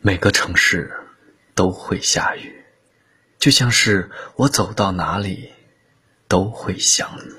[0.00, 0.92] 每个城市
[1.56, 2.64] 都会下雨，
[3.36, 5.52] 就像是我走到哪里
[6.28, 7.34] 都会想你。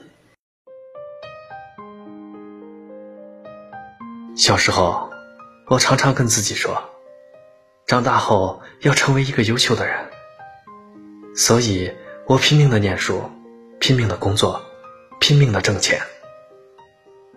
[4.36, 5.10] 小时候，
[5.68, 6.84] 我常常跟自己说，
[7.88, 9.98] 长大后要成为一个优秀的人，
[11.34, 11.90] 所以
[12.26, 13.24] 我拼命的念书，
[13.80, 14.62] 拼命的工作，
[15.22, 16.02] 拼命的挣钱。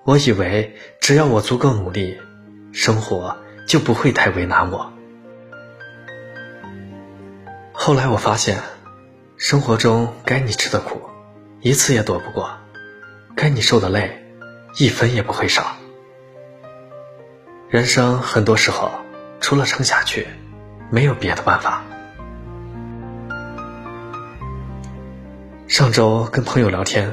[0.03, 2.21] 我以为只要我足够努力，
[2.73, 3.37] 生活
[3.69, 4.93] 就不会太为难我。
[7.85, 8.63] 后来我发现，
[9.37, 11.03] 生活中该你吃的苦，
[11.63, 12.47] 一次也躲不过；
[13.35, 14.25] 该你受的累，
[14.79, 15.67] 一分也不会少。
[17.69, 18.89] 人生很多时候，
[19.41, 20.29] 除了撑下去，
[20.93, 21.83] 没有别的办法。
[25.67, 27.13] 上周跟朋友聊天，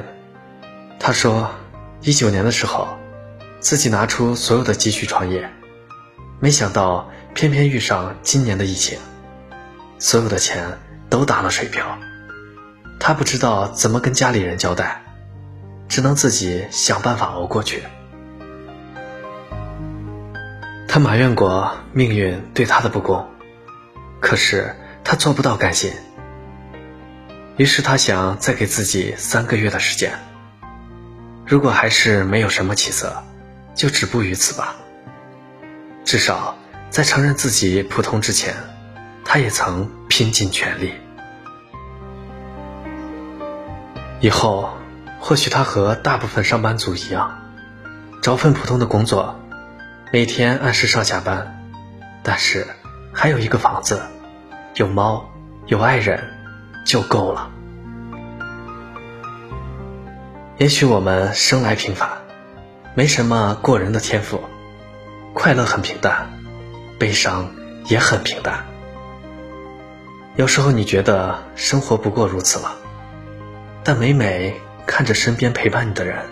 [1.00, 1.50] 他说，
[2.02, 2.86] 一九年的时候，
[3.58, 5.50] 自己拿出所有的积蓄创业，
[6.38, 9.00] 没想到偏偏遇上今年的疫情。
[10.02, 10.78] 所有的钱
[11.10, 11.98] 都打了水漂，
[12.98, 15.02] 他不知道怎么跟家里人交代，
[15.88, 17.82] 只能自己想办法熬过去。
[20.88, 23.28] 他埋怨过命运对他的不公，
[24.20, 25.92] 可是他做不到甘心。
[27.58, 30.18] 于是他想再给自己三个月的时间，
[31.46, 33.22] 如果还是没有什么起色，
[33.74, 34.76] 就止步于此吧。
[36.06, 36.56] 至少
[36.88, 38.54] 在承认自己普通之前。
[39.32, 40.92] 他也曾拼尽全力，
[44.18, 44.70] 以后
[45.20, 47.38] 或许他和大部分上班族一样，
[48.20, 49.38] 找份普通的工作，
[50.12, 51.62] 每天按时上下班，
[52.24, 52.66] 但是
[53.14, 54.02] 还有一个房子，
[54.74, 55.30] 有猫，
[55.66, 56.20] 有爱人，
[56.84, 57.52] 就够了。
[60.58, 62.08] 也许我们生来平凡，
[62.96, 64.42] 没什么过人的天赋，
[65.34, 66.28] 快乐很平淡，
[66.98, 67.48] 悲伤
[67.86, 68.64] 也很平淡。
[70.36, 72.74] 有时候你觉得生活不过如此了，
[73.84, 76.24] 但每每看着身边陪伴你的人，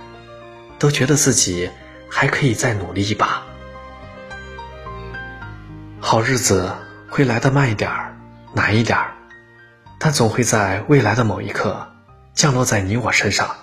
[0.78, 1.68] 都觉得自己
[2.08, 3.42] 还可以再努力一把。
[6.00, 6.72] 好日子
[7.10, 8.16] 会来的慢一点儿，
[8.54, 9.12] 难一点儿，
[9.98, 11.86] 但总会在未来的某一刻
[12.32, 13.56] 降落在你我身上。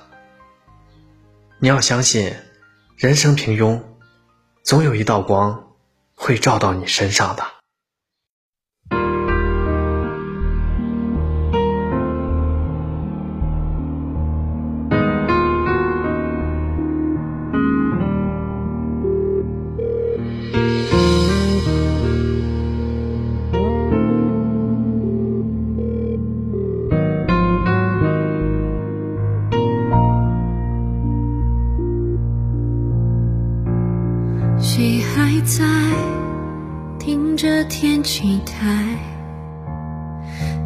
[1.59, 2.35] 你要相信，
[2.97, 3.81] 人生平庸，
[4.61, 5.69] 总有一道光
[6.13, 7.54] 会照到你身上的。
[37.35, 38.84] 这天气台？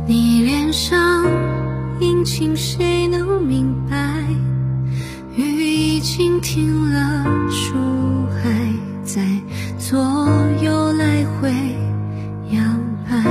[0.05, 1.25] 你脸上
[1.99, 4.23] 阴晴，谁能明白？
[5.35, 7.73] 雨已经停了，树
[8.27, 8.49] 还
[9.03, 9.21] 在
[9.77, 9.99] 左
[10.61, 11.51] 右来回
[12.51, 12.61] 摇
[13.09, 13.23] 摆。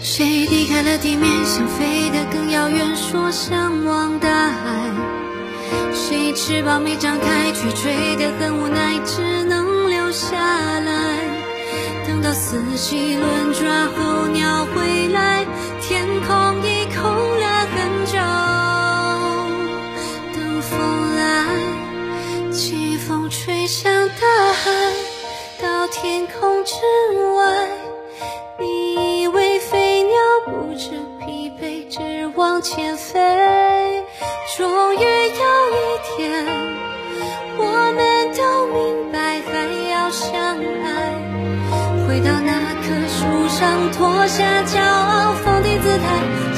[0.00, 5.19] 谁离开了地面，想飞得更遥远，说向往大海。
[5.92, 11.18] 谁翅膀没张开，却吹得很无奈，只能留下来。
[12.06, 15.44] 等到四季轮转候鸟回来，
[15.80, 17.02] 天空已空
[17.38, 18.18] 了很久。
[20.34, 21.46] 等风来，
[22.50, 24.92] 季风吹向大海，
[25.60, 26.74] 到天空之
[27.34, 27.68] 外。
[28.58, 30.14] 你以为飞鸟
[30.46, 30.90] 不知
[31.24, 34.04] 疲惫，只往前飞，
[34.56, 35.20] 终于。
[36.02, 36.46] 天
[37.58, 41.30] 我们都明白还要相爱。
[42.06, 46.49] 回到那棵树上脱下骄傲放低姿态。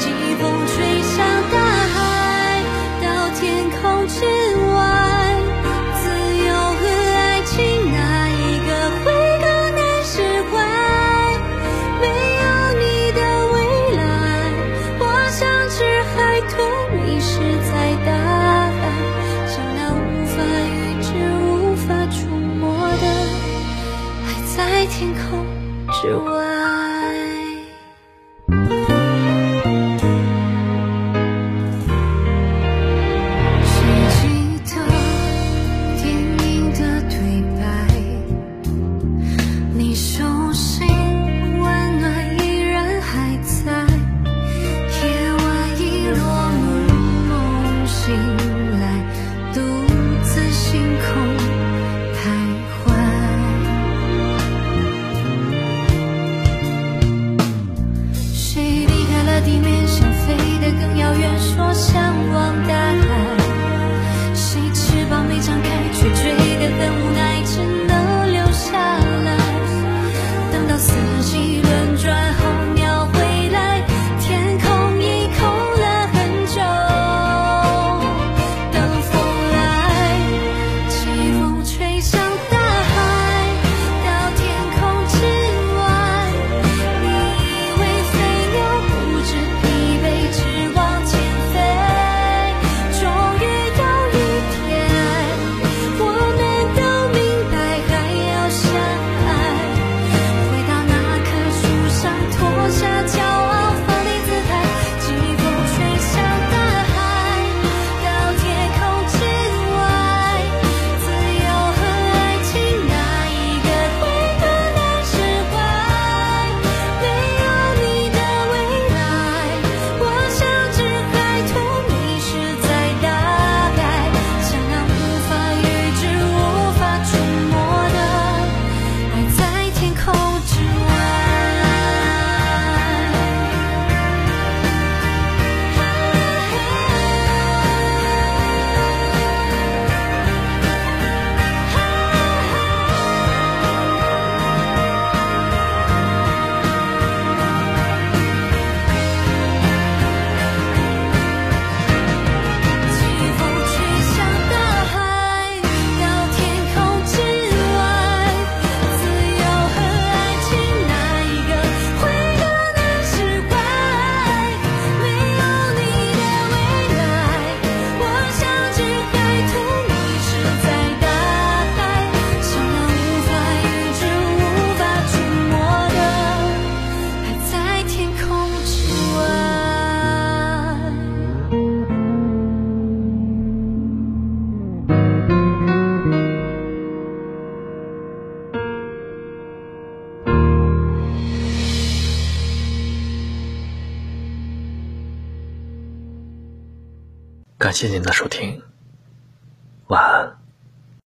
[197.63, 198.61] 感谢您的收听，